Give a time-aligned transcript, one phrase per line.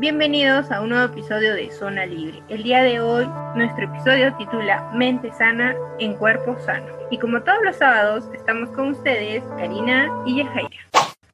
[0.00, 2.40] Bienvenidos a un nuevo episodio de Zona Libre.
[2.48, 6.86] El día de hoy nuestro episodio titula Mente sana en cuerpo sano.
[7.10, 10.78] Y como todos los sábados estamos con ustedes, Karina y Yajaira.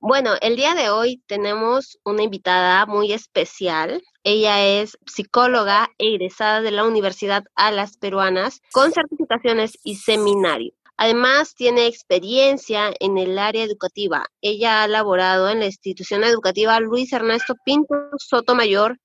[0.01, 4.03] Bueno, el día de hoy tenemos una invitada muy especial.
[4.23, 10.73] Ella es psicóloga egresada de la Universidad Alas Peruanas con certificaciones y seminario.
[10.97, 14.27] Además, tiene experiencia en el área educativa.
[14.41, 18.99] Ella ha laborado en la institución educativa Luis Ernesto Pinto Sotomayor,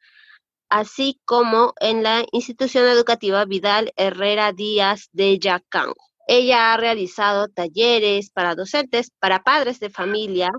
[0.70, 5.96] así como en la institución educativa Vidal Herrera Díaz de Yacango.
[6.28, 10.50] Ella ha realizado talleres para docentes, para padres de familia,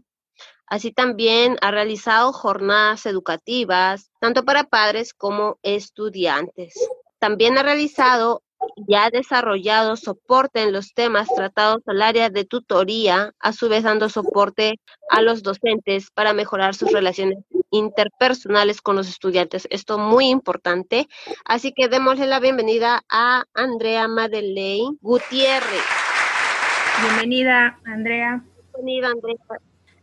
[0.66, 6.74] así también ha realizado jornadas educativas, tanto para padres como estudiantes.
[7.20, 8.42] También ha realizado
[8.76, 13.84] y ha desarrollado soporte en los temas tratados al área de tutoría, a su vez
[13.84, 14.80] dando soporte
[15.10, 17.38] a los docentes para mejorar sus relaciones
[17.70, 19.66] interpersonales con los estudiantes.
[19.70, 21.08] Esto es muy importante.
[21.44, 25.84] Así que démosle la bienvenida a Andrea Madeleine Gutiérrez.
[27.02, 28.44] Bienvenida, Andrea.
[28.74, 29.36] Bienvenida, Andrea.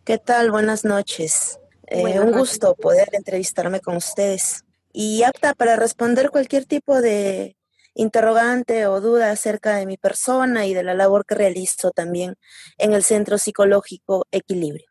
[0.04, 0.52] ¿Qué tal?
[0.52, 1.60] Buenas noches.
[1.88, 7.57] Eh, un gusto poder entrevistarme con ustedes y apta para responder cualquier tipo de
[7.98, 12.36] interrogante o duda acerca de mi persona y de la labor que realizo también
[12.78, 14.86] en el Centro Psicológico Equilibrio.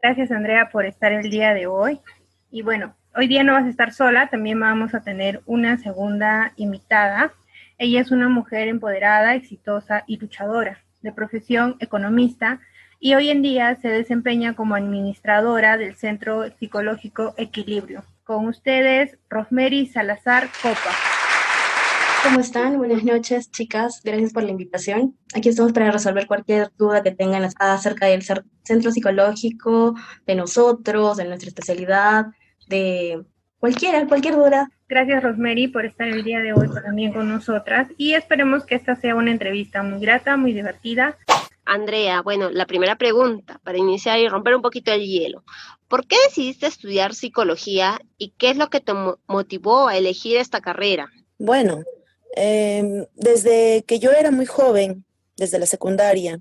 [0.00, 2.00] Gracias, Andrea, por estar el día de hoy.
[2.50, 6.52] Y bueno, hoy día no vas a estar sola, también vamos a tener una segunda
[6.56, 7.32] invitada.
[7.78, 12.60] Ella es una mujer empoderada, exitosa y luchadora, de profesión economista,
[13.00, 18.04] y hoy en día se desempeña como administradora del Centro Psicológico Equilibrio.
[18.22, 21.11] Con ustedes, Rosemary Salazar Copa.
[22.22, 22.78] ¿Cómo están?
[22.78, 24.00] Buenas noches, chicas.
[24.04, 25.16] Gracias por la invitación.
[25.34, 31.24] Aquí estamos para resolver cualquier duda que tengan acerca del centro psicológico, de nosotros, de
[31.24, 32.26] nuestra especialidad,
[32.68, 33.24] de
[33.58, 34.70] cualquiera, cualquier duda.
[34.88, 38.94] Gracias, Rosemary, por estar el día de hoy también con nosotras y esperemos que esta
[38.94, 41.18] sea una entrevista muy grata, muy divertida.
[41.64, 45.42] Andrea, bueno, la primera pregunta para iniciar y romper un poquito el hielo.
[45.88, 48.92] ¿Por qué decidiste estudiar psicología y qué es lo que te
[49.26, 51.08] motivó a elegir esta carrera?
[51.38, 51.82] Bueno,
[52.34, 55.04] Em, desde que yo era muy joven,
[55.36, 56.40] desde la secundaria,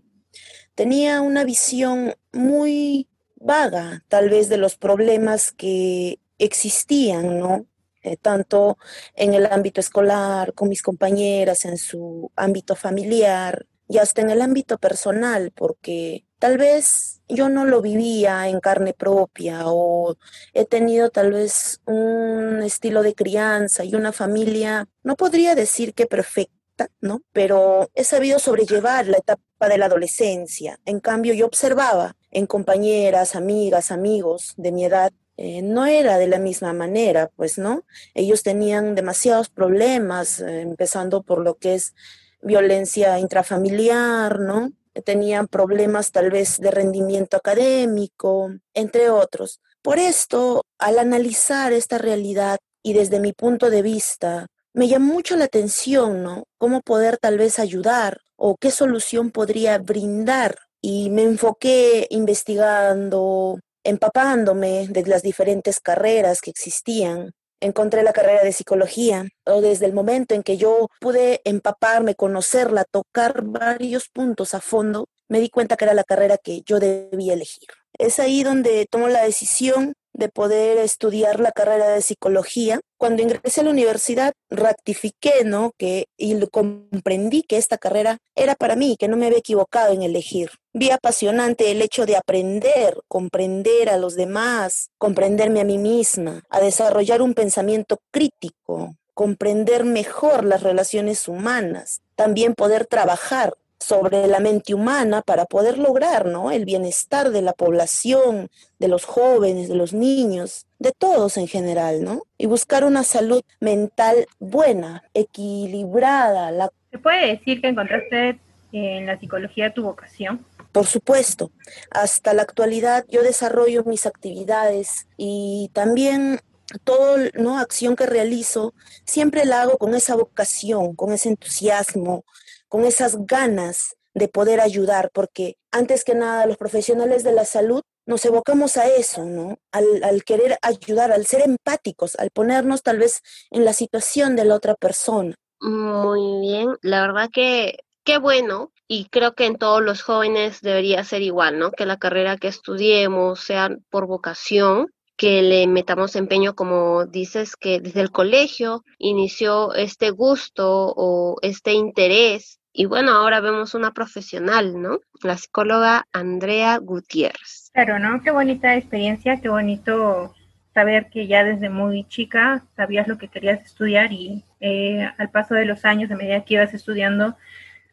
[0.76, 7.66] tenía una visión muy vaga, tal vez, de los problemas que existían, ¿no?
[8.04, 8.78] Eh, tanto
[9.16, 14.42] en el ámbito escolar, con mis compañeras, en su ámbito familiar y hasta en el
[14.42, 20.16] ámbito personal, porque tal vez yo no lo vivía en carne propia o
[20.54, 26.08] he tenido tal vez un estilo de crianza y una familia, no podría decir que
[26.08, 27.22] perfecta, ¿no?
[27.32, 30.80] Pero he sabido sobrellevar la etapa de la adolescencia.
[30.86, 36.28] En cambio, yo observaba en compañeras, amigas, amigos de mi edad, eh, no era de
[36.28, 37.84] la misma manera, pues, ¿no?
[38.16, 41.94] Ellos tenían demasiados problemas, eh, empezando por lo que es
[42.42, 44.72] violencia intrafamiliar, ¿no?
[45.06, 49.60] Tenían problemas tal vez de rendimiento académico, entre otros.
[49.82, 55.36] Por esto, al analizar esta realidad y desde mi punto de vista, me llamó mucho
[55.36, 56.44] la atención, ¿no?
[56.58, 60.58] Cómo poder tal vez ayudar o qué solución podría brindar.
[60.82, 67.32] Y me enfoqué investigando, empapándome de las diferentes carreras que existían
[67.62, 72.84] encontré la carrera de psicología, o desde el momento en que yo pude empaparme, conocerla,
[72.84, 77.34] tocar varios puntos a fondo, me di cuenta que era la carrera que yo debía
[77.34, 77.70] elegir.
[77.98, 82.80] Es ahí donde tomo la decisión de poder estudiar la carrera de psicología.
[82.98, 85.72] Cuando ingresé a la universidad, rectifiqué, ¿no?
[85.78, 90.04] Que, y comprendí que esta carrera era para mí, que no me había equivocado en
[90.04, 90.52] elegir.
[90.74, 96.60] Vi apasionante el hecho de aprender, comprender a los demás, comprenderme a mí misma, a
[96.60, 104.74] desarrollar un pensamiento crítico, comprender mejor las relaciones humanas, también poder trabajar sobre la mente
[104.74, 106.52] humana para poder lograr ¿no?
[106.52, 108.50] el bienestar de la población,
[108.80, 112.22] de los jóvenes, de los niños, de todos en general, ¿no?
[112.38, 116.52] Y buscar una salud mental buena, equilibrada.
[116.52, 116.70] La...
[116.92, 118.40] ¿Se puede decir que encontraste
[118.72, 120.46] en la psicología tu vocación?
[120.72, 121.52] Por supuesto,
[121.90, 126.40] hasta la actualidad yo desarrollo mis actividades y también
[126.84, 127.60] toda ¿no?
[127.60, 128.74] acción que realizo
[129.04, 132.24] siempre la hago con esa vocación, con ese entusiasmo,
[132.72, 137.82] con esas ganas de poder ayudar, porque antes que nada los profesionales de la salud
[138.06, 139.58] nos evocamos a eso, ¿no?
[139.74, 144.56] Al, querer ayudar, al ser empáticos, al ponernos tal vez en la situación de la
[144.56, 145.36] otra persona.
[145.60, 151.04] Muy bien, la verdad que qué bueno y creo que en todos los jóvenes debería
[151.04, 151.72] ser igual, ¿no?
[151.72, 154.88] Que la carrera que estudiemos sea por vocación
[155.18, 161.74] que le metamos empeño, como dices, que desde el colegio inició este gusto o este
[161.74, 162.61] interés.
[162.74, 165.00] Y bueno, ahora vemos una profesional, ¿no?
[165.24, 167.70] La psicóloga Andrea Gutiérrez.
[167.74, 168.22] Claro, ¿no?
[168.22, 170.34] Qué bonita experiencia, qué bonito
[170.74, 175.54] saber que ya desde muy chica sabías lo que querías estudiar y eh, al paso
[175.54, 177.36] de los años, a medida que ibas estudiando,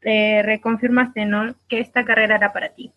[0.03, 1.57] eh, reconfirmaste, ¿no?
[1.69, 2.93] Que esta carrera era para ti.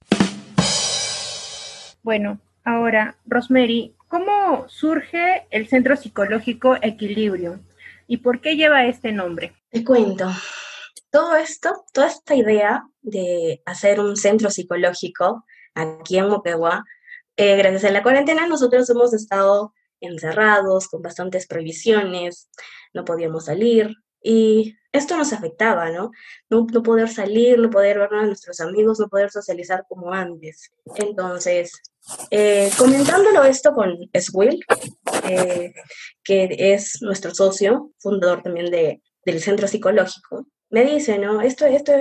[2.04, 7.60] Bueno, ahora, Rosemary, ¿cómo surge el Centro Psicológico Equilibrio
[8.08, 9.54] y por qué lleva este nombre?
[9.72, 10.32] Te cuento.
[11.12, 16.86] Todo esto, toda esta idea de hacer un centro psicológico aquí en Moquegua,
[17.36, 22.50] eh, gracias a la cuarentena nosotros hemos estado encerrados, con bastantes prohibiciones,
[22.94, 23.94] no podíamos salir
[24.24, 26.12] y esto nos afectaba, ¿no?
[26.50, 26.66] ¿no?
[26.68, 30.72] poder salir, no poder ver a nuestros amigos, no poder socializar como antes.
[30.96, 31.72] Entonces,
[32.30, 34.60] eh, comentándolo esto con Swill,
[35.28, 35.74] eh,
[36.24, 41.42] que es nuestro socio, fundador también de, del centro psicológico, me dice, ¿no?
[41.42, 41.94] Esto, esto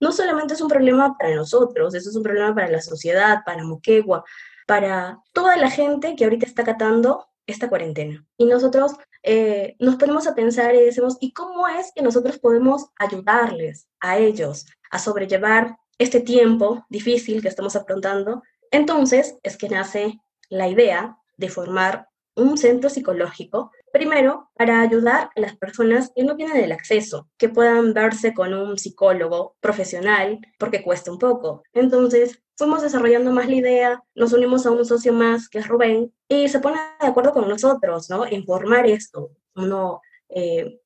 [0.00, 3.64] no solamente es un problema para nosotros, eso es un problema para la sociedad, para
[3.64, 4.24] Moquegua,
[4.66, 8.24] para toda la gente que ahorita está catando esta cuarentena.
[8.36, 8.92] Y nosotros
[9.22, 14.18] eh, nos ponemos a pensar y decimos, ¿y cómo es que nosotros podemos ayudarles a
[14.18, 18.42] ellos a sobrellevar este tiempo difícil que estamos afrontando?
[18.70, 25.40] Entonces es que nace la idea de formar un centro psicológico, primero para ayudar a
[25.40, 30.82] las personas que no tienen el acceso, que puedan verse con un psicólogo profesional, porque
[30.82, 31.62] cuesta un poco.
[31.72, 36.12] Entonces, fuimos desarrollando más la idea, nos unimos a un socio más, que es Rubén,
[36.26, 38.26] y se pone de acuerdo con nosotros, ¿no?
[38.26, 39.30] En formar esto.
[39.54, 40.80] Uno eh,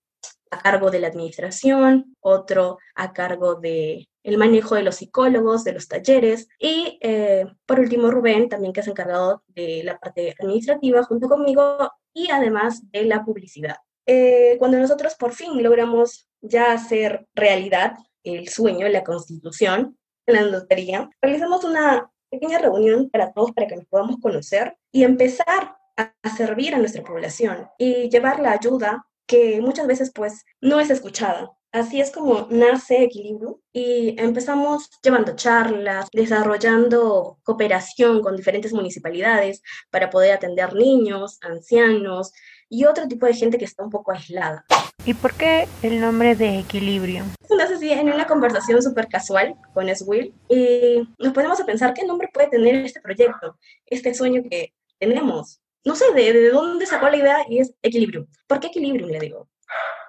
[0.51, 5.73] a cargo de la administración, otro a cargo de el manejo de los psicólogos, de
[5.73, 11.05] los talleres, y eh, por último Rubén, también que es encargado de la parte administrativa
[11.05, 13.77] junto conmigo y además de la publicidad.
[14.05, 17.95] Eh, cuando nosotros por fin logramos ya hacer realidad
[18.25, 19.97] el sueño, la constitución,
[20.27, 25.77] la notaría, realizamos una pequeña reunión para todos para que nos podamos conocer y empezar
[25.97, 30.91] a servir a nuestra población y llevar la ayuda que muchas veces pues no es
[30.91, 31.53] escuchada.
[31.73, 40.09] Así es como nace Equilibrio y empezamos llevando charlas, desarrollando cooperación con diferentes municipalidades para
[40.09, 42.33] poder atender niños, ancianos
[42.71, 44.65] y otro tipo de gente que está un poco aislada.
[45.05, 47.25] ¿Y por qué el nombre de Equilibrio?
[47.49, 52.05] Entonces, sí, en una conversación súper casual con Will y nos ponemos a pensar qué
[52.05, 55.61] nombre puede tener este proyecto, este sueño que tenemos.
[55.87, 58.27] No sé de, de dónde sacó la idea y es equilibrio.
[58.49, 59.07] ¿Por qué equilibrio?
[59.07, 59.49] Le digo.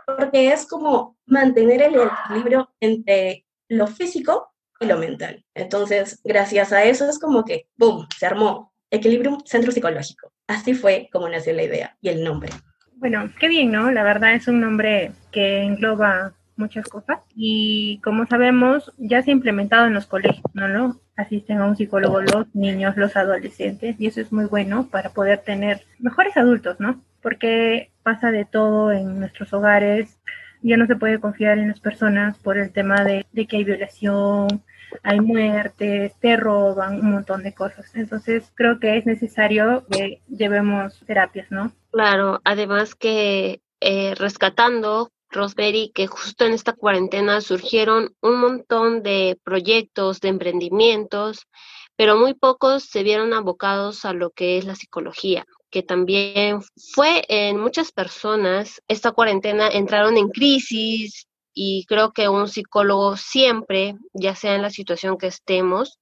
[0.06, 5.46] Porque es como mantener el equilibrio entre lo físico y lo mental.
[5.54, 10.32] Entonces, gracias a eso es como que, ¡boom!, se armó Equilibrium Centro Psicológico.
[10.48, 12.50] Así fue como nació la idea y el nombre.
[12.96, 13.92] Bueno, qué bien, ¿no?
[13.92, 19.34] La verdad es un nombre que engloba muchas cosas y como sabemos ya se ha
[19.34, 21.00] implementado en los colegios, ¿no?
[21.18, 25.40] Asisten a un psicólogo los niños, los adolescentes y eso es muy bueno para poder
[25.40, 27.02] tener mejores adultos, ¿no?
[27.22, 30.18] Porque pasa de todo en nuestros hogares,
[30.62, 33.64] ya no se puede confiar en las personas por el tema de, de que hay
[33.64, 34.64] violación,
[35.04, 37.94] hay muertes, te roban, un montón de cosas.
[37.96, 41.72] Entonces creo que es necesario que llevemos terapias, ¿no?
[41.92, 49.38] Claro, además que eh, rescatando Rosemary, que justo en esta cuarentena surgieron un montón de
[49.43, 51.48] proyectos, de emprendimientos,
[51.96, 56.62] pero muy pocos se vieron abocados a lo que es la psicología que también
[56.93, 61.27] fue en muchas personas, esta cuarentena entraron en crisis,
[61.60, 65.98] y creo que un psicólogo siempre, ya sea en la situación que estemos,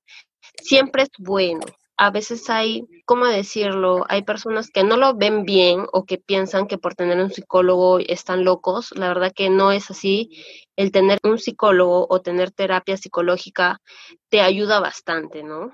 [0.62, 1.66] siempre es bueno.
[1.98, 4.06] A veces hay, ¿cómo decirlo?
[4.10, 8.00] Hay personas que no lo ven bien o que piensan que por tener un psicólogo
[8.00, 8.92] están locos.
[8.98, 10.30] La verdad que no es así.
[10.76, 13.80] El tener un psicólogo o tener terapia psicológica
[14.28, 15.72] te ayuda bastante, ¿no?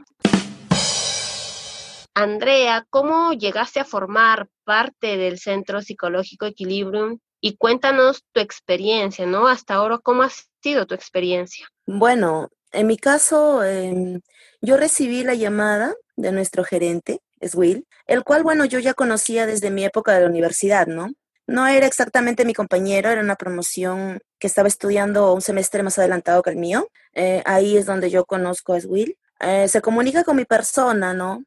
[2.14, 9.48] Andrea, ¿cómo llegaste a formar parte del Centro Psicológico Equilibrium y cuéntanos tu experiencia, ¿no?
[9.48, 10.30] Hasta ahora, ¿cómo ha
[10.62, 11.68] sido tu experiencia?
[11.88, 14.22] Bueno, en mi caso, em,
[14.62, 19.46] yo recibí la llamada de nuestro gerente, es Will, el cual, bueno, yo ya conocía
[19.46, 21.10] desde mi época de la universidad, ¿no?
[21.48, 26.44] No era exactamente mi compañero, era una promoción que estaba estudiando un semestre más adelantado
[26.44, 26.88] que el mío.
[27.14, 29.18] Eh, ahí es donde yo conozco a Will.
[29.40, 31.44] Eh, se comunica con mi persona, ¿no?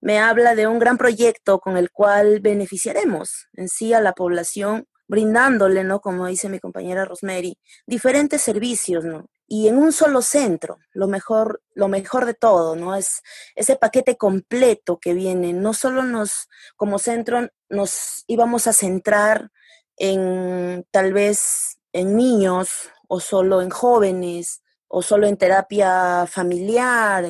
[0.00, 4.86] Me habla de un gran proyecto con el cual beneficiaremos en sí a la población
[5.06, 6.00] brindándole, ¿no?
[6.00, 9.26] Como dice mi compañera Rosemary, diferentes servicios, ¿no?
[9.46, 12.96] Y en un solo centro, lo mejor, lo mejor de todo, ¿no?
[12.96, 13.20] Es
[13.54, 15.52] ese paquete completo que viene.
[15.52, 19.50] No solo nos, como centro, nos íbamos a centrar
[19.96, 27.24] en tal vez en niños o solo en jóvenes o solo en terapia familiar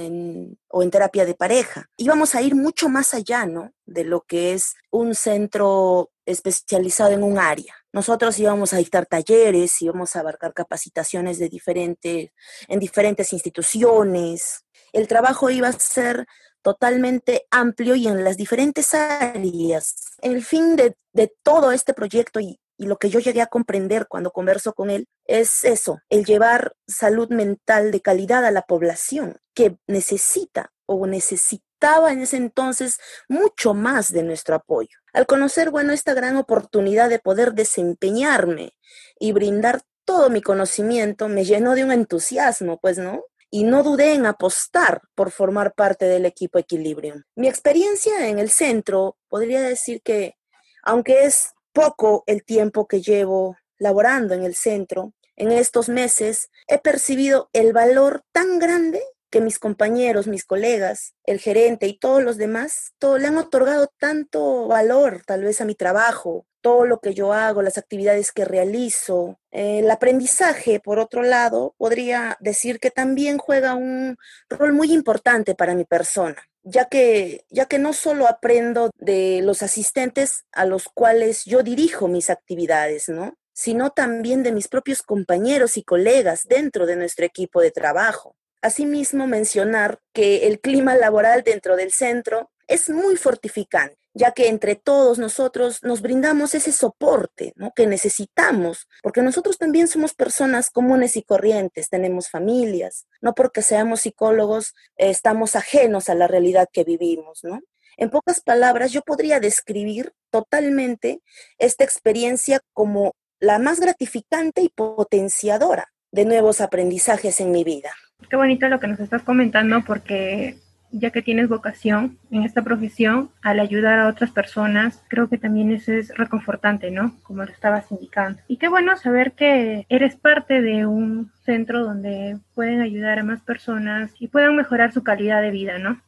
[0.68, 1.86] o en terapia de pareja.
[1.96, 3.72] Íbamos a ir mucho más allá, ¿no?
[3.86, 7.74] De lo que es un centro especializado en un área.
[7.94, 12.30] Nosotros íbamos a dictar talleres, íbamos a abarcar capacitaciones de diferentes,
[12.66, 14.64] en diferentes instituciones.
[14.92, 16.26] El trabajo iba a ser
[16.60, 19.94] totalmente amplio y en las diferentes áreas.
[20.20, 20.96] El fin de,
[21.44, 25.06] todo este proyecto y, y lo que yo llegué a comprender cuando converso con él
[25.24, 32.10] es eso, el llevar salud mental de calidad a la población que necesita o necesitaba
[32.10, 32.98] en ese entonces
[33.28, 35.03] mucho más de nuestro apoyo.
[35.14, 38.74] Al conocer, bueno, esta gran oportunidad de poder desempeñarme
[39.18, 43.22] y brindar todo mi conocimiento, me llenó de un entusiasmo, pues, ¿no?
[43.48, 47.22] Y no dudé en apostar por formar parte del equipo Equilibrium.
[47.36, 50.34] Mi experiencia en el centro, podría decir que,
[50.82, 56.78] aunque es poco el tiempo que llevo laborando en el centro, en estos meses he
[56.78, 59.00] percibido el valor tan grande
[59.34, 63.88] que mis compañeros, mis colegas, el gerente y todos los demás, todo, le han otorgado
[63.98, 68.44] tanto valor tal vez a mi trabajo, todo lo que yo hago, las actividades que
[68.44, 69.40] realizo.
[69.50, 75.74] El aprendizaje, por otro lado, podría decir que también juega un rol muy importante para
[75.74, 81.44] mi persona, ya que, ya que no solo aprendo de los asistentes a los cuales
[81.44, 83.36] yo dirijo mis actividades, ¿no?
[83.52, 88.36] sino también de mis propios compañeros y colegas dentro de nuestro equipo de trabajo.
[88.64, 94.74] Asimismo, mencionar que el clima laboral dentro del centro es muy fortificante, ya que entre
[94.74, 101.22] todos nosotros nos brindamos ese soporte que necesitamos, porque nosotros también somos personas comunes y
[101.24, 107.40] corrientes, tenemos familias, no porque seamos psicólogos eh, estamos ajenos a la realidad que vivimos,
[107.42, 107.60] ¿no?
[107.98, 111.20] En pocas palabras, yo podría describir totalmente
[111.58, 117.92] esta experiencia como la más gratificante y potenciadora de nuevos aprendizajes en mi vida.
[118.28, 120.56] Qué bonito lo que nos estás comentando porque
[120.96, 125.72] ya que tienes vocación en esta profesión, al ayudar a otras personas, creo que también
[125.72, 127.16] eso es reconfortante, ¿no?
[127.24, 128.40] Como lo estabas indicando.
[128.46, 133.40] Y qué bueno saber que eres parte de un centro donde pueden ayudar a más
[133.42, 136.00] personas y puedan mejorar su calidad de vida, ¿no?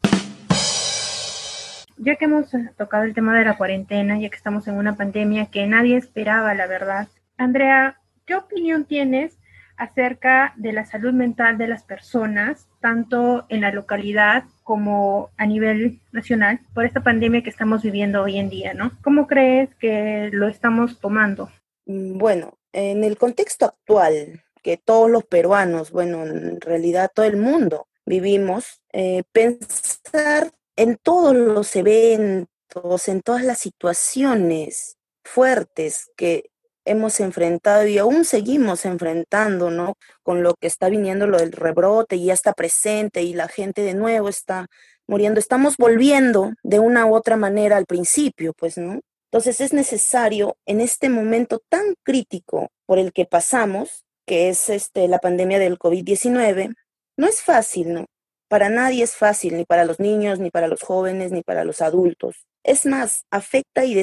[1.99, 5.47] Ya que hemos tocado el tema de la cuarentena, ya que estamos en una pandemia
[5.47, 7.09] que nadie esperaba, la verdad.
[7.39, 9.37] Andrea, ¿qué opinión tienes
[9.77, 16.01] acerca de la salud mental de las personas, tanto en la localidad como a nivel
[16.13, 18.93] nacional, por esta pandemia que estamos viviendo hoy en día, ¿no?
[19.03, 21.51] ¿Cómo crees que lo estamos tomando?
[21.87, 27.37] Mm, bueno, en el contexto actual, que todos los peruanos, bueno, en realidad todo el
[27.37, 36.51] mundo vivimos, eh, pensar en todos los eventos, en todas las situaciones fuertes que
[36.87, 39.95] hemos enfrentado y aún seguimos enfrentando, ¿no?
[40.23, 43.83] Con lo que está viniendo lo del rebrote y ya está presente y la gente
[43.83, 44.69] de nuevo está
[45.07, 45.39] muriendo.
[45.39, 49.01] Estamos volviendo de una u otra manera al principio, pues, ¿no?
[49.31, 55.09] Entonces es necesario en este momento tan crítico por el que pasamos, que es este,
[55.09, 56.75] la pandemia del COVID-19,
[57.17, 58.07] no es fácil, ¿no?
[58.49, 61.83] Para nadie es fácil, ni para los niños, ni para los jóvenes, ni para los
[61.83, 62.47] adultos.
[62.67, 63.95] Es más, afecta y,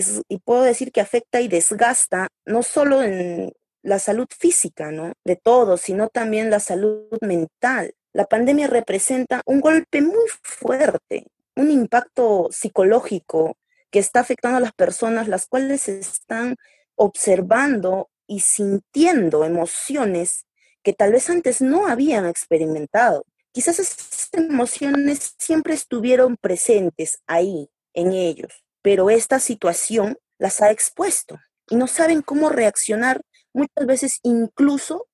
[0.46, 3.52] puedo decir que afecta y desgasta no solo en
[3.82, 4.90] la salud física.
[5.26, 7.94] De todos, sino también la salud mental.
[8.14, 11.28] La pandemia representa un golpe muy fuerte,
[11.58, 13.58] un impacto psicológico
[13.92, 16.56] que está afectando a las personas, las cuales están
[16.96, 20.46] observando y sintiendo emociones
[20.84, 23.26] que tal vez antes no habían experimentado.
[23.52, 31.40] Quizás esas emociones siempre estuvieron presentes ahí, en ellos, pero esta situación las ha expuesto
[31.70, 33.22] y no saben cómo reaccionar
[33.54, 35.08] muchas veces incluso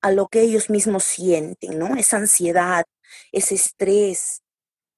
[0.00, 1.96] a lo que ellos mismos sienten, ¿no?
[1.96, 2.84] Esa ansiedad,
[3.32, 4.42] ese estrés,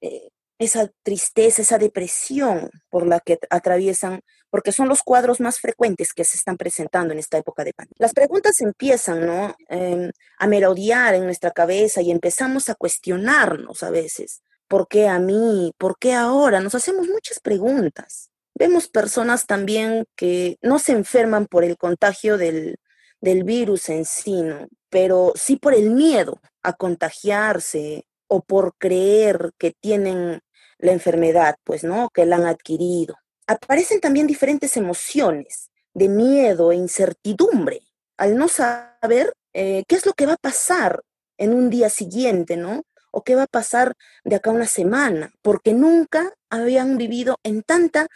[0.01, 4.21] eh, esa tristeza, esa depresión por la que atraviesan,
[4.51, 7.97] porque son los cuadros más frecuentes que se están presentando en esta época de pandemia.
[7.99, 9.55] Las preguntas empiezan, ¿no?
[9.69, 14.43] Em, a merodear en nuestra cabeza y empezamos a cuestionarnos a veces.
[14.71, 15.75] ¿Por qué a mí?
[15.79, 16.61] ¿Por qué ahora?
[16.61, 18.31] Nos hacemos muchas preguntas.
[18.55, 22.79] Vemos personas también que no se enferman por el contagio del,
[23.21, 24.45] virus en sí,
[24.89, 30.39] pero sí por el miedo a contagiarse o por creer que tienen
[30.79, 32.09] la enfermedad, pues, ¿no?
[32.11, 33.17] Que la han adquirido.
[33.49, 37.81] Aparecen también diferentes emociones de miedo e incertidumbre
[38.17, 41.03] al no saber eh, qué es lo que va a pasar
[41.39, 42.85] en un día siguiente, ¿no?
[43.11, 45.33] ¿O qué va a pasar de acá una semana?
[45.43, 48.07] Porque nunca habían vivido en tanta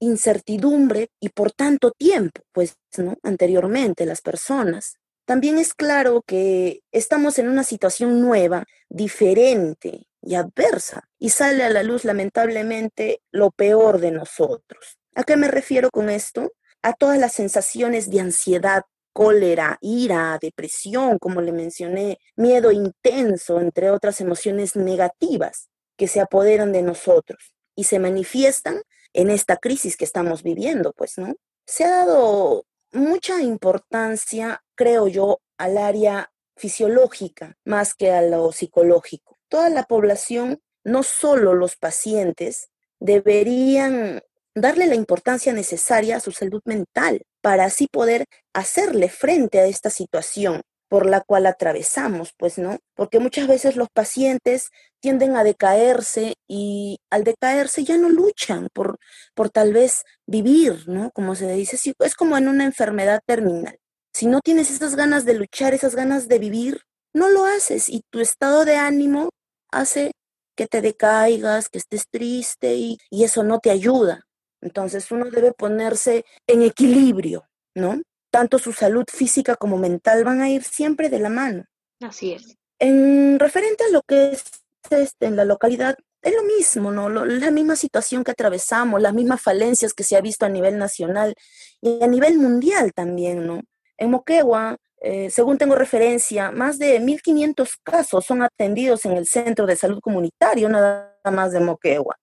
[0.00, 3.16] incertidumbre y por tanto tiempo, pues, ¿no?
[3.22, 4.96] Anteriormente las personas.
[5.24, 11.70] También es claro que estamos en una situación nueva, diferente y adversa, y sale a
[11.70, 14.98] la luz lamentablemente lo peor de nosotros.
[15.14, 16.52] ¿A qué me refiero con esto?
[16.82, 18.82] A todas las sensaciones de ansiedad,
[19.12, 26.72] cólera, ira, depresión, como le mencioné, miedo intenso, entre otras emociones negativas que se apoderan
[26.72, 31.34] de nosotros y se manifiestan en esta crisis que estamos viviendo, pues, ¿no?
[31.66, 39.38] Se ha dado mucha importancia, creo yo, al área fisiológica más que a lo psicológico.
[39.48, 44.22] Toda la población, no solo los pacientes, deberían
[44.54, 49.90] darle la importancia necesaria a su salud mental para así poder hacerle frente a esta
[49.90, 52.78] situación por la cual atravesamos, pues, ¿no?
[52.94, 54.68] Porque muchas veces los pacientes
[55.00, 58.98] tienden a decaerse y al decaerse ya no luchan por,
[59.34, 61.10] por tal vez vivir, ¿no?
[61.14, 63.78] Como se dice, es como en una enfermedad terminal.
[64.12, 66.82] Si no tienes esas ganas de luchar, esas ganas de vivir,
[67.14, 69.30] no lo haces y tu estado de ánimo
[69.70, 70.12] hace
[70.54, 74.26] que te decaigas, que estés triste y, y eso no te ayuda.
[74.62, 78.00] Entonces uno debe ponerse en equilibrio, ¿no?
[78.32, 81.66] tanto su salud física como mental van a ir siempre de la mano.
[82.00, 82.56] Así es.
[82.78, 84.44] En referente a lo que es
[84.90, 87.08] este, en la localidad, es lo mismo, ¿no?
[87.08, 91.34] la misma situación que atravesamos, las mismas falencias que se ha visto a nivel nacional
[91.80, 93.60] y a nivel mundial también, ¿no?
[93.98, 99.66] En Moquegua, eh, según tengo referencia, más de 1.500 casos son atendidos en el Centro
[99.66, 102.16] de Salud Comunitario, nada más de Moquegua.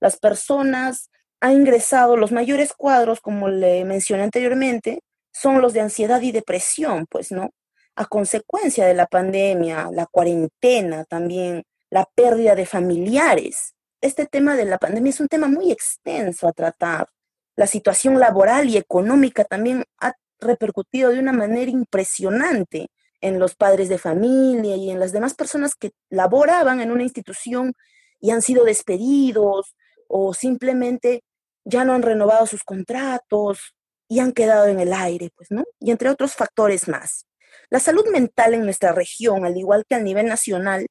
[0.00, 1.10] Las personas
[1.44, 7.04] han ingresado los mayores cuadros, como le mencioné anteriormente, son los de ansiedad y depresión,
[7.10, 7.50] pues, ¿no?
[7.96, 13.74] A consecuencia de la pandemia, la cuarentena también, la pérdida de familiares.
[14.00, 17.10] Este tema de la pandemia es un tema muy extenso a tratar.
[17.56, 22.88] La situación laboral y económica también ha repercutido de una manera impresionante
[23.20, 27.74] en los padres de familia y en las demás personas que laboraban en una institución
[28.18, 29.74] y han sido despedidos
[30.08, 31.22] o simplemente
[31.64, 33.74] ya no han renovado sus contratos
[34.08, 35.64] y han quedado en el aire, pues, ¿no?
[35.80, 37.26] Y entre otros factores más.
[37.70, 40.86] La salud mental en nuestra región, al igual que a nivel nacional,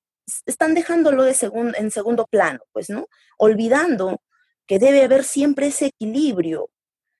[0.45, 1.35] están dejándolo de
[1.77, 3.07] en segundo plano, pues, ¿no?
[3.37, 4.21] Olvidando
[4.67, 6.69] que debe haber siempre ese equilibrio,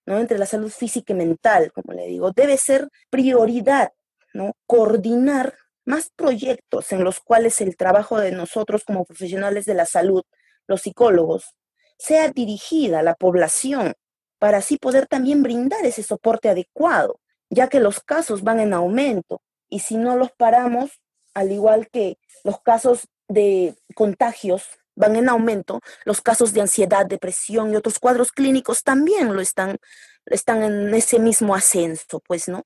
[0.06, 0.20] ¿no?
[0.20, 3.92] Entre la salud física y mental, como le digo, debe ser prioridad,
[4.34, 4.54] ¿no?
[4.66, 10.24] Coordinar más proyectos en los cuales el trabajo de nosotros como profesionales de la salud,
[10.68, 11.56] los psicólogos,
[11.98, 13.94] sea dirigida a la población
[14.40, 19.42] para así poder también brindar ese soporte adecuado, ya que los casos van en aumento
[19.70, 21.02] y si no los paramos,
[21.34, 24.64] al igual que los casos de contagios
[24.96, 29.78] van en aumento, los casos de ansiedad, depresión y otros cuadros clínicos también lo están,
[30.26, 32.64] están en ese mismo ascenso, pues, ¿no?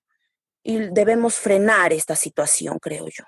[0.64, 3.24] Y debemos frenar esta situación, creo yo.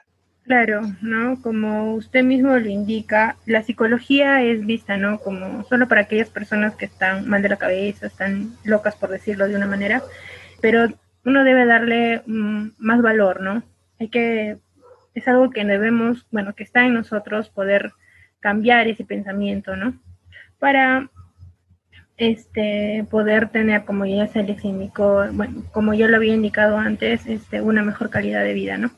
[0.50, 1.40] Claro, ¿no?
[1.44, 5.20] Como usted mismo lo indica, la psicología es vista, ¿no?
[5.20, 9.48] Como solo para aquellas personas que están mal de la cabeza, están locas, por decirlo
[9.48, 10.02] de una manera,
[10.60, 10.88] pero
[11.24, 13.62] uno debe darle mm, más valor, ¿no?
[14.00, 14.58] Hay que,
[15.14, 17.92] es algo que debemos, bueno, que está en nosotros poder
[18.40, 20.02] cambiar ese pensamiento, ¿no?
[20.58, 21.12] Para
[22.18, 27.28] este poder tener, como ya se les indicó, bueno, como yo lo había indicado antes,
[27.28, 28.90] este, una mejor calidad de vida, ¿no?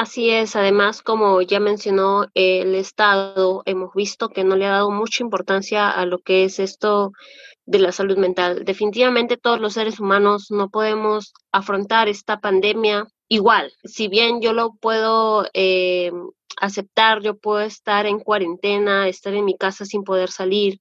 [0.00, 4.90] Así es, además, como ya mencionó el Estado, hemos visto que no le ha dado
[4.90, 7.12] mucha importancia a lo que es esto
[7.66, 8.64] de la salud mental.
[8.64, 13.74] Definitivamente todos los seres humanos no podemos afrontar esta pandemia igual.
[13.84, 16.12] Si bien yo lo puedo eh,
[16.58, 20.80] aceptar, yo puedo estar en cuarentena, estar en mi casa sin poder salir.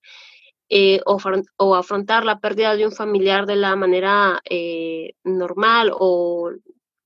[0.69, 6.51] Eh, o, afrontar la pérdida de un familiar de la manera eh, normal o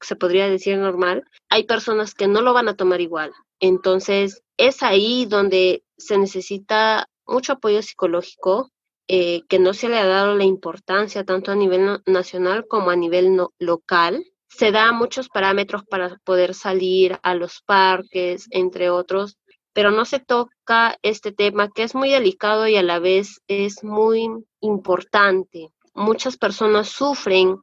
[0.04, 3.32] se podría decir normal, hay personas que no lo van a tomar igual.
[3.60, 8.72] Entonces, es ahí donde se necesita mucho apoyo psicológico,
[9.08, 12.96] eh, que no se le ha dado la importancia tanto a nivel nacional como a
[12.96, 14.26] nivel local.
[14.48, 19.38] Se da muchos parámetros para poder salir a los parques, entre otros,
[19.74, 23.84] pero no se toca este tema que es muy delicado y a la vez es
[23.84, 24.30] muy
[24.62, 25.70] importante.
[25.94, 27.58] Muchas personas sufren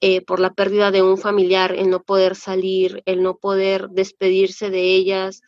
[0.00, 4.70] eh, por la pérdida de un familiar, el no poder salir, el no poder despedirse
[4.70, 5.42] de ellas,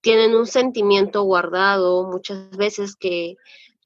[0.00, 3.36] tienen un sentimiento guardado muchas veces que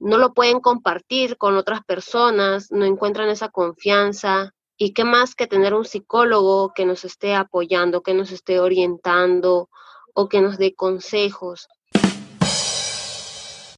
[0.01, 4.53] no lo pueden compartir con otras personas, no encuentran esa confianza.
[4.77, 9.69] Y qué más que tener un psicólogo que nos esté apoyando, que nos esté orientando
[10.13, 11.69] o que nos dé consejos.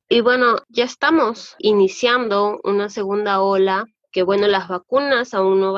[0.09, 3.85] Y bueno, ya estamos iniciando una segunda ola,
[4.15, 5.75] que bueno, las vacunas aún no,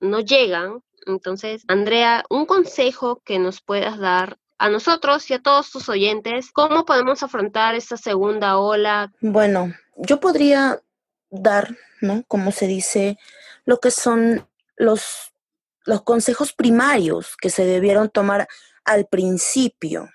[0.00, 0.82] no llegan.
[1.06, 6.52] Entonces, Andrea, un consejo que nos puedas dar a nosotros y a todos tus oyentes,
[6.52, 9.10] ¿cómo podemos afrontar esta segunda ola?
[9.22, 10.82] Bueno, yo podría
[11.30, 12.24] dar, ¿no?
[12.28, 13.18] Como se dice,
[13.64, 14.46] lo que son
[14.76, 15.32] los,
[15.86, 18.48] los consejos primarios que se debieron tomar
[18.84, 20.10] al principio,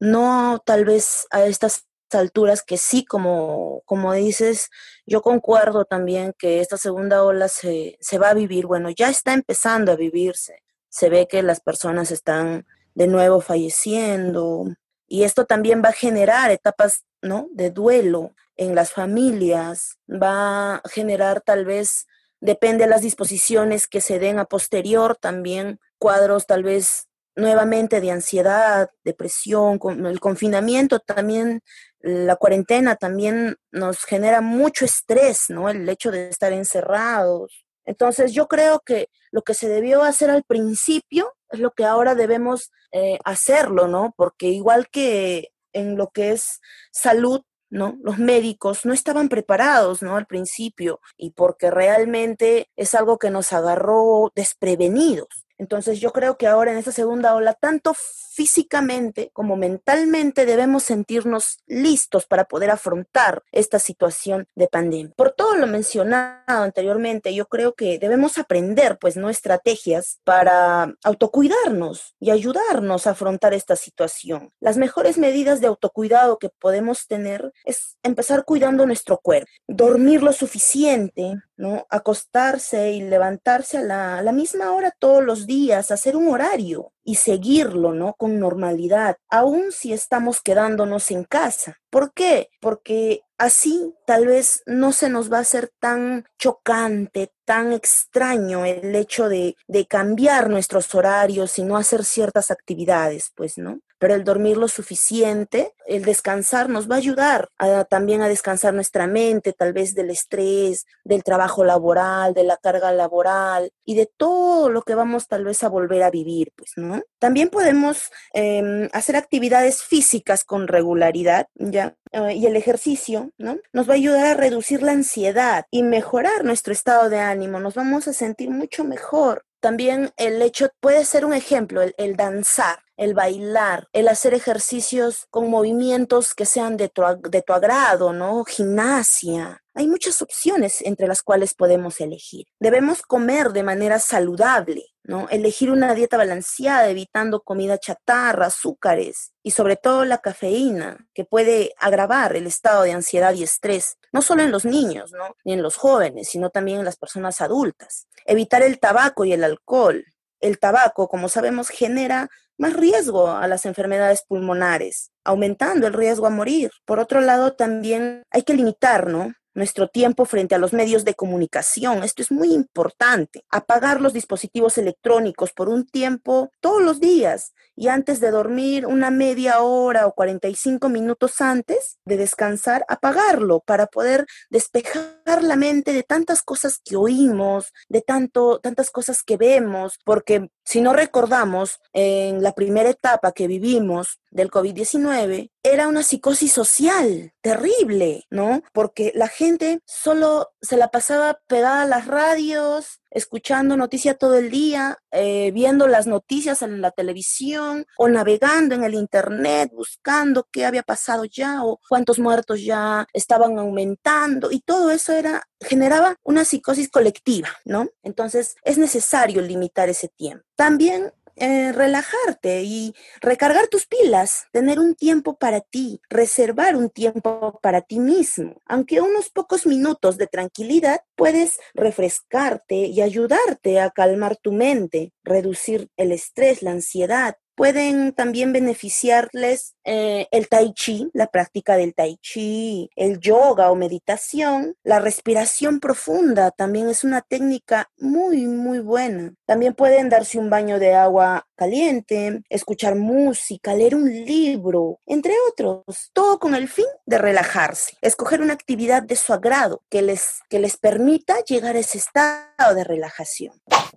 [0.00, 4.70] no tal vez a estas alturas que sí, como, como dices,
[5.06, 9.32] yo concuerdo también que esta segunda ola se, se va a vivir, bueno, ya está
[9.32, 14.66] empezando a vivirse, se ve que las personas están de nuevo falleciendo
[15.06, 17.48] y esto también va a generar etapas, ¿no?
[17.52, 22.06] De duelo en las familias, va a generar tal vez,
[22.40, 28.10] depende de las disposiciones que se den a posterior, también cuadros tal vez nuevamente de
[28.10, 31.62] ansiedad, depresión, con el confinamiento también,
[32.06, 35.68] la cuarentena también nos genera mucho estrés, ¿no?
[35.68, 37.66] El hecho de estar encerrados.
[37.84, 42.14] Entonces yo creo que lo que se debió hacer al principio es lo que ahora
[42.14, 44.14] debemos eh, hacerlo, ¿no?
[44.16, 46.60] Porque igual que en lo que es
[46.92, 47.98] salud, ¿no?
[48.02, 50.16] Los médicos no estaban preparados, ¿no?
[50.16, 55.45] Al principio, y porque realmente es algo que nos agarró desprevenidos.
[55.58, 61.58] Entonces yo creo que ahora en esta segunda ola, tanto físicamente como mentalmente debemos sentirnos
[61.66, 65.14] listos para poder afrontar esta situación de pandemia.
[65.16, 72.14] Por todo lo mencionado anteriormente, yo creo que debemos aprender, pues, no estrategias para autocuidarnos
[72.20, 74.52] y ayudarnos a afrontar esta situación.
[74.60, 80.32] Las mejores medidas de autocuidado que podemos tener es empezar cuidando nuestro cuerpo, dormir lo
[80.32, 81.86] suficiente, ¿no?
[81.90, 87.14] Acostarse y levantarse a la, la misma hora todos los días, hacer un horario, y
[87.14, 88.14] seguirlo, ¿no?
[88.14, 91.78] Con normalidad, aun si estamos quedándonos en casa.
[91.88, 92.50] ¿Por qué?
[92.60, 98.94] Porque así tal vez no se nos va a hacer tan chocante, tan extraño el
[98.96, 103.78] hecho de, de cambiar nuestros horarios y no hacer ciertas actividades, pues, ¿no?
[103.98, 107.48] Pero el dormir lo suficiente, el descansar nos va a ayudar
[107.88, 112.92] también a descansar nuestra mente, tal vez del estrés, del trabajo laboral, de la carga
[112.92, 117.02] laboral y de todo lo que vamos tal vez a volver a vivir, pues, ¿no?
[117.18, 121.96] También podemos em, hacer actividades físicas con regularidad, ¿ya?
[122.12, 123.58] Eh, y el ejercicio, ¿no?
[123.72, 127.74] Nos va a ayudar a reducir la ansiedad y mejorar nuestro estado de ánimo, nos
[127.74, 129.44] vamos a sentir mucho mejor.
[129.60, 135.50] También el hecho puede ser un ejemplo, el danzar el bailar, el hacer ejercicios con
[135.50, 138.44] movimientos que sean de tu, de tu agrado, ¿no?
[138.44, 139.62] Gimnasia.
[139.74, 142.46] Hay muchas opciones entre las cuales podemos elegir.
[142.58, 145.28] Debemos comer de manera saludable, ¿no?
[145.28, 151.74] Elegir una dieta balanceada, evitando comida chatarra, azúcares y sobre todo la cafeína, que puede
[151.78, 155.36] agravar el estado de ansiedad y estrés, no solo en los niños, ¿no?
[155.44, 158.06] Ni en los jóvenes, sino también en las personas adultas.
[158.24, 160.06] Evitar el tabaco y el alcohol.
[160.40, 166.30] El tabaco, como sabemos, genera más riesgo a las enfermedades pulmonares, aumentando el riesgo a
[166.30, 166.70] morir.
[166.84, 169.32] Por otro lado, también hay que limitar, ¿no?
[169.56, 172.04] nuestro tiempo frente a los medios de comunicación.
[172.04, 173.42] Esto es muy importante.
[173.50, 179.10] Apagar los dispositivos electrónicos por un tiempo todos los días y antes de dormir una
[179.10, 186.02] media hora o 45 minutos antes de descansar, apagarlo para poder despejar la mente de
[186.02, 192.42] tantas cosas que oímos, de tanto, tantas cosas que vemos, porque si no recordamos, en
[192.42, 198.62] la primera etapa que vivimos del COVID-19, era una psicosis social terrible, ¿no?
[198.72, 204.50] Porque la gente solo se la pasaba pegada a las radios, escuchando noticias todo el
[204.50, 210.66] día, eh, viendo las noticias en la televisión o navegando en el Internet, buscando qué
[210.66, 216.44] había pasado ya o cuántos muertos ya estaban aumentando y todo eso era generaba una
[216.44, 217.88] psicosis colectiva, ¿no?
[218.02, 220.44] Entonces es necesario limitar ese tiempo.
[220.54, 227.58] También eh, relajarte y recargar tus pilas, tener un tiempo para ti, reservar un tiempo
[227.62, 228.60] para ti mismo.
[228.66, 235.88] Aunque unos pocos minutos de tranquilidad puedes refrescarte y ayudarte a calmar tu mente, reducir
[235.96, 242.18] el estrés, la ansiedad, pueden también beneficiarles eh, el tai chi, la práctica del tai
[242.18, 244.76] chi, el yoga o meditación.
[244.84, 249.34] La respiración profunda también es una técnica muy, muy buena.
[249.46, 256.10] También pueden darse un baño de agua caliente, escuchar música, leer un libro, entre otros,
[256.12, 260.58] todo con el fin de relajarse, escoger una actividad de su agrado que les, que
[260.58, 263.54] les permita llegar a ese estado de relajación.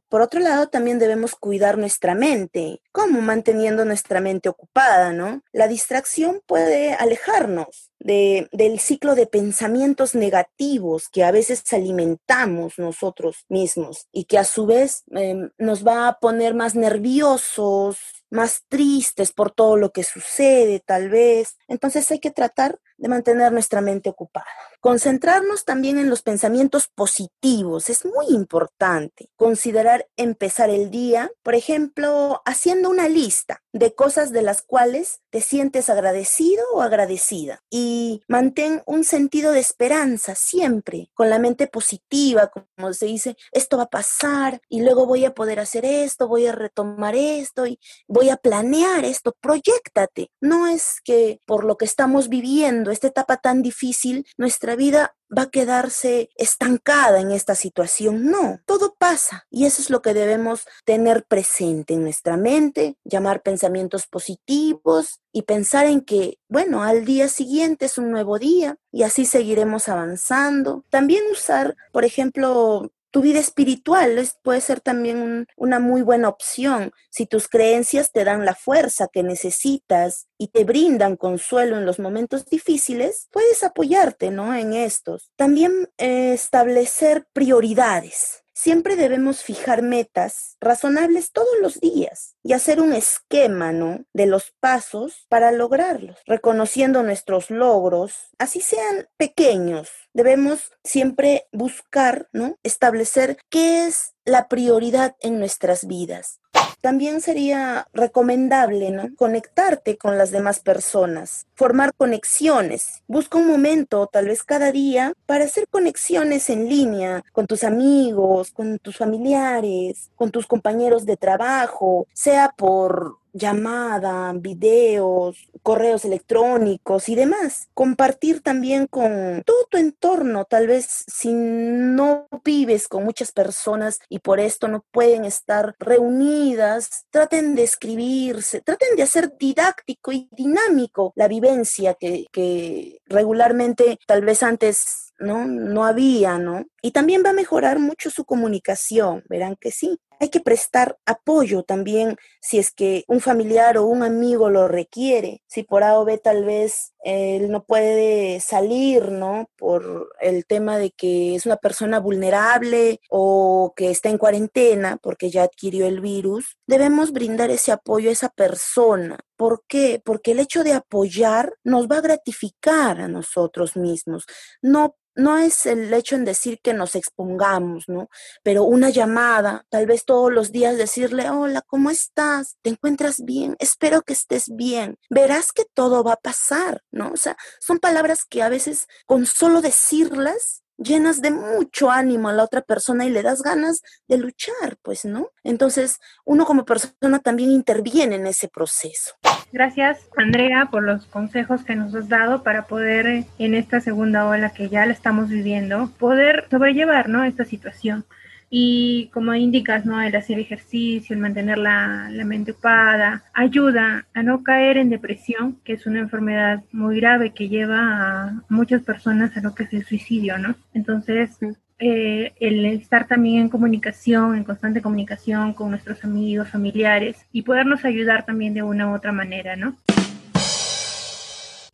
[0.09, 2.81] Por otro lado, también debemos cuidar nuestra mente.
[2.91, 3.21] ¿Cómo?
[3.21, 5.43] Manteniendo nuestra mente ocupada, ¿no?
[5.51, 13.45] La distracción puede alejarnos de, del ciclo de pensamientos negativos que a veces alimentamos nosotros
[13.49, 17.99] mismos y que a su vez em, nos va a poner más nerviosos,
[18.31, 21.57] más tristes por todo lo que sucede, tal vez.
[21.67, 24.45] Entonces hay que tratar de mantener nuestra mente ocupada.
[24.81, 29.29] Concentrarnos también en los pensamientos positivos es muy importante.
[29.35, 35.41] Considerar empezar el día, por ejemplo, haciendo una lista de cosas de las cuales te
[35.41, 42.49] sientes agradecido o agradecida y mantén un sentido de esperanza siempre, con la mente positiva,
[42.49, 46.47] como se dice, esto va a pasar y luego voy a poder hacer esto, voy
[46.47, 50.31] a retomar esto y voy a planear esto, proyectate.
[50.39, 55.43] No es que por lo que estamos viviendo, esta etapa tan difícil, nuestra vida va
[55.43, 58.25] a quedarse estancada en esta situación.
[58.25, 63.41] No, todo pasa y eso es lo que debemos tener presente en nuestra mente, llamar
[63.41, 69.03] pensamientos positivos y pensar en que, bueno, al día siguiente es un nuevo día y
[69.03, 70.83] así seguiremos avanzando.
[70.89, 77.25] También usar, por ejemplo, tu vida espiritual puede ser también una muy buena opción si
[77.25, 82.45] tus creencias te dan la fuerza que necesitas y te brindan consuelo en los momentos
[82.45, 84.55] difíciles, puedes apoyarte, ¿no?
[84.55, 85.31] En estos.
[85.35, 88.43] También eh, establecer prioridades.
[88.61, 94.03] Siempre debemos fijar metas razonables todos los días y hacer un esquema, ¿no?
[94.11, 99.89] De los pasos para lograrlos, reconociendo nuestros logros, así sean pequeños.
[100.13, 102.57] Debemos siempre buscar, ¿no?
[102.61, 106.41] Establecer qué es la prioridad en nuestras vidas.
[106.81, 109.09] También sería recomendable, ¿no?
[109.15, 113.03] Conectarte con las demás personas, formar conexiones.
[113.07, 118.51] Busca un momento, tal vez cada día, para hacer conexiones en línea con tus amigos,
[118.51, 127.15] con tus familiares, con tus compañeros de trabajo, sea por llamada, videos, correos electrónicos y
[127.15, 127.69] demás.
[127.73, 134.19] Compartir también con todo tu entorno, tal vez si no vives con muchas personas y
[134.19, 141.13] por esto no pueden estar reunidas, traten de escribirse, traten de hacer didáctico y dinámico
[141.15, 145.45] la vivencia que, que regularmente tal vez antes ¿no?
[145.45, 146.65] No había, ¿no?
[146.81, 149.99] Y también va a mejorar mucho su comunicación, verán que sí.
[150.21, 155.41] Hay que prestar apoyo también si es que un familiar o un amigo lo requiere.
[155.47, 159.49] Si por A o B tal vez él no puede salir, ¿no?
[159.57, 165.29] Por el tema de que es una persona vulnerable o que está en cuarentena porque
[165.29, 169.19] ya adquirió el virus, debemos brindar ese apoyo a esa persona.
[169.37, 170.01] ¿Por qué?
[170.03, 174.25] Porque el hecho de apoyar nos va a gratificar a nosotros mismos.
[174.61, 178.09] No no es el hecho en decir que nos expongamos, ¿no?
[178.43, 182.57] Pero una llamada, tal vez todos los días decirle, hola, ¿cómo estás?
[182.61, 183.55] ¿Te encuentras bien?
[183.59, 184.97] Espero que estés bien.
[185.09, 187.11] Verás que todo va a pasar, ¿no?
[187.11, 192.33] O sea, son palabras que a veces con solo decirlas llenas de mucho ánimo a
[192.33, 195.29] la otra persona y le das ganas de luchar, pues, ¿no?
[195.43, 199.13] Entonces, uno como persona también interviene en ese proceso.
[199.51, 204.27] Gracias, Andrea, por los consejos que nos has dado para poder, eh, en esta segunda
[204.27, 207.23] ola que ya la estamos viviendo, poder sobrellevar, ¿no?
[207.23, 208.05] Esta situación.
[208.49, 210.01] Y como indicas, ¿no?
[210.01, 215.73] El hacer ejercicio, el mantener la, mente ocupada, ayuda a no caer en depresión, que
[215.73, 219.85] es una enfermedad muy grave que lleva a muchas personas a lo que es el
[219.85, 220.55] suicidio, ¿no?
[220.73, 221.37] Entonces,
[221.77, 227.85] eh, el estar también en comunicación, en constante comunicación con nuestros amigos, familiares y podernos
[227.85, 229.77] ayudar también de una u otra manera, ¿no?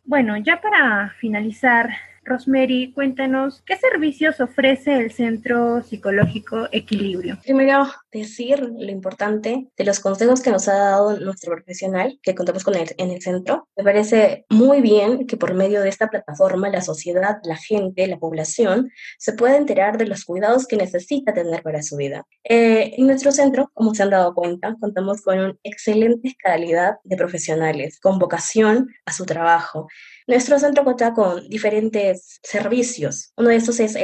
[0.03, 1.89] Bueno, ya para finalizar
[2.25, 7.37] Rosemary, cuéntanos, ¿qué servicios ofrece el Centro Psicológico Equilibrio?
[7.43, 12.63] Primero, decir lo importante de los consejos que nos ha dado nuestro profesional que contamos
[12.63, 13.67] con él en el centro.
[13.77, 18.17] Me parece muy bien que por medio de esta plataforma la sociedad, la gente, la
[18.17, 22.25] población se pueda enterar de los cuidados que necesita tener para su vida.
[22.43, 27.17] Eh, en nuestro centro, como se han dado cuenta, contamos con una excelente calidad de
[27.17, 29.87] profesionales, con vocación a su trabajo.
[30.27, 33.31] Nuestro centro cuenta con diferentes servicios.
[33.37, 33.95] Uno de estos es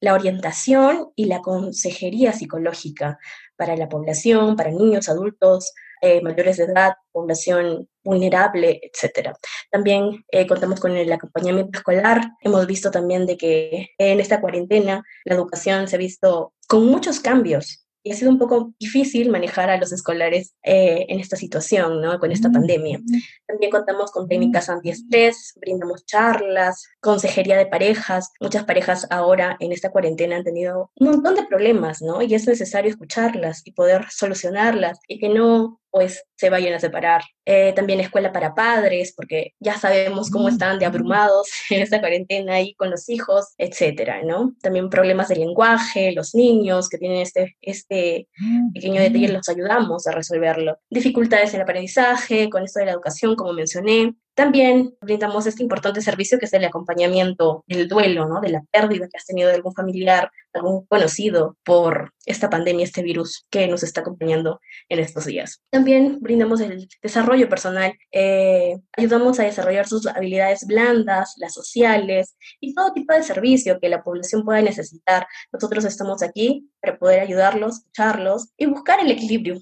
[0.00, 3.18] la orientación y la consejería psicológica
[3.56, 9.30] para la población, para niños, adultos, eh, mayores de edad, población vulnerable, etc.
[9.70, 12.32] También eh, contamos con el acompañamiento escolar.
[12.40, 17.20] Hemos visto también de que en esta cuarentena la educación se ha visto con muchos
[17.20, 22.00] cambios y ha sido un poco difícil manejar a los escolares eh, en esta situación,
[22.00, 22.18] ¿no?
[22.18, 23.00] Con esta pandemia.
[23.46, 28.32] También contamos con técnicas antiestrés, brindamos charlas, consejería de parejas.
[28.40, 32.22] Muchas parejas ahora en esta cuarentena han tenido un montón de problemas, ¿no?
[32.22, 37.22] Y es necesario escucharlas y poder solucionarlas y que no pues se vayan a separar.
[37.44, 40.48] Eh, también escuela para padres, porque ya sabemos cómo mm.
[40.48, 44.54] están de abrumados en esta cuarentena ahí con los hijos, etcétera, ¿no?
[44.62, 48.72] También problemas de lenguaje, los niños que tienen este, este mm.
[48.72, 50.78] pequeño detalle, los ayudamos a resolverlo.
[50.88, 56.00] Dificultades en el aprendizaje, con esto de la educación, como mencioné, también brindamos este importante
[56.00, 58.40] servicio que es el acompañamiento del duelo, ¿no?
[58.40, 63.02] De la pérdida que has tenido de algún familiar, algún conocido por esta pandemia, este
[63.02, 65.62] virus que nos está acompañando en estos días.
[65.70, 72.74] También brindamos el desarrollo personal, eh, ayudamos a desarrollar sus habilidades blandas, las sociales y
[72.74, 75.26] todo tipo de servicio que la población pueda necesitar.
[75.52, 79.60] Nosotros estamos aquí para poder ayudarlos, escucharlos y buscar el equilibrio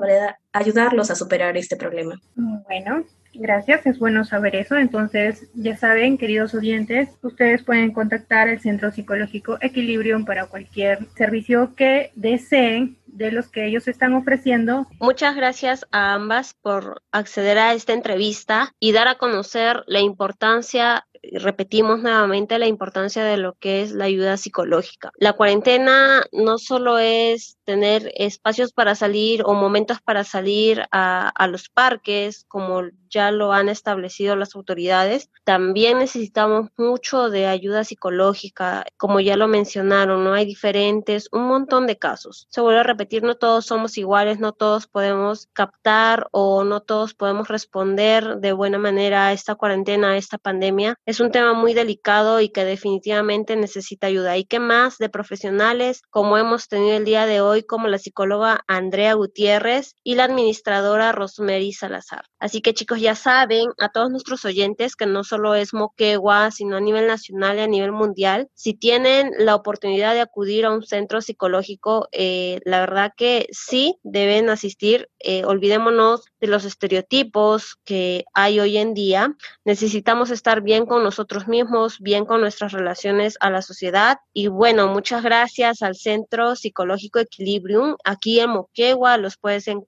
[0.53, 2.20] Ayudarlos a superar este problema.
[2.35, 4.77] Bueno, Gracias, es bueno saber eso.
[4.77, 11.75] Entonces, ya saben, queridos oyentes, ustedes pueden contactar al Centro Psicológico Equilibrium para cualquier servicio
[11.75, 14.87] que deseen de los que ellos están ofreciendo.
[15.01, 21.05] Muchas gracias a ambas por acceder a esta entrevista y dar a conocer la importancia
[21.33, 25.11] repetimos nuevamente la importancia de lo que es la ayuda psicológica.
[25.16, 31.47] La cuarentena no solo es tener espacios para salir o momentos para salir a, a
[31.47, 32.83] los parques, como
[33.14, 39.48] ya lo han establecido las autoridades, también necesitamos mucho de ayuda psicológica, como ya lo
[39.48, 40.35] mencionaron, ¿no?
[40.35, 42.46] Hay diferentes, un montón de casos.
[42.50, 47.14] Se vuelve a repetir, no todos somos iguales, no todos podemos captar o no todos
[47.14, 50.64] podemos responder de buena manera a esta cuarentena, a esta pandemia
[51.07, 54.37] es un tema muy delicado y que definitivamente necesita ayuda.
[54.37, 58.64] ¿Y qué más de profesionales como hemos tenido el día de hoy, como la psicóloga
[58.66, 62.24] Andrea Gutiérrez y la administradora Rosemary Salazar?
[62.38, 66.79] Así que chicos, ya saben, a todos nuestros oyentes, que no solo es Moquegua, sino
[66.79, 70.83] a nivel nacional y a nivel mundial, si tienen la oportunidad de acudir a un
[70.83, 75.11] centro psicológico, eh, la verdad que sí deben asistir.
[75.27, 79.35] Eh, olvidémonos de los estereotipos que hay hoy en día.
[79.64, 84.19] Necesitamos estar bien con nosotros mismos, bien con nuestras relaciones a la sociedad.
[84.33, 87.97] Y bueno, muchas gracias al Centro Psicológico Equilibrium.
[88.05, 89.38] Aquí en Moquegua los,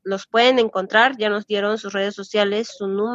[0.04, 3.05] los pueden encontrar, ya nos dieron sus redes sociales, su número.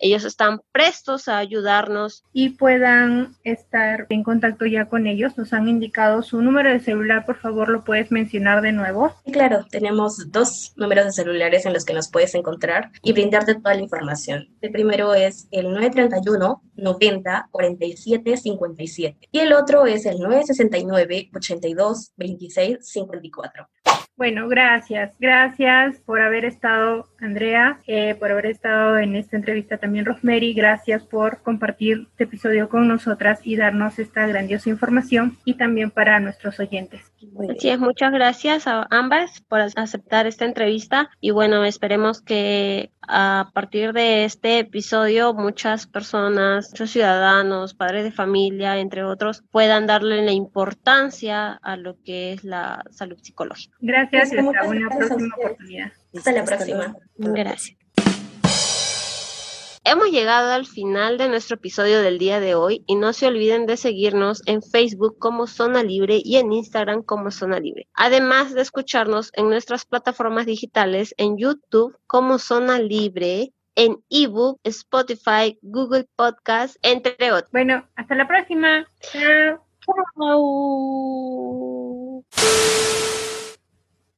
[0.00, 2.24] Ellos están prestos a ayudarnos.
[2.32, 5.36] Y puedan estar en contacto ya con ellos.
[5.36, 9.14] Nos han indicado su número de celular, por favor, lo puedes mencionar de nuevo.
[9.32, 13.74] Claro, tenemos dos números de celulares en los que nos puedes encontrar y brindarte toda
[13.74, 14.48] la información.
[14.60, 22.12] El primero es el 931 90 47 57 y el otro es el 969 82
[22.16, 23.68] 26 54.
[24.18, 25.12] Bueno, gracias.
[25.20, 30.54] Gracias por haber estado, Andrea, eh, por haber estado en esta entrevista también, Rosemary.
[30.54, 36.18] Gracias por compartir este episodio con nosotras y darnos esta grandiosa información y también para
[36.18, 37.12] nuestros oyentes.
[37.48, 43.50] Así es, muchas gracias a ambas por aceptar esta entrevista y bueno, esperemos que a
[43.54, 50.22] partir de este episodio muchas personas, muchos ciudadanos, padres de familia, entre otros, puedan darle
[50.24, 53.76] la importancia a lo que es la salud psicológica.
[53.80, 55.92] Gracias Gracias y hasta una próxima oportunidad.
[56.16, 56.96] Hasta la próxima.
[57.16, 57.78] Gracias.
[59.90, 63.64] Hemos llegado al final de nuestro episodio del día de hoy y no se olviden
[63.64, 67.88] de seguirnos en Facebook como Zona Libre y en Instagram como Zona Libre.
[67.94, 75.58] Además de escucharnos en nuestras plataformas digitales en YouTube como Zona Libre, en ebook, Spotify,
[75.62, 77.50] Google Podcast, entre otros.
[77.52, 78.86] Bueno, hasta la próxima.
[79.00, 79.64] Chao.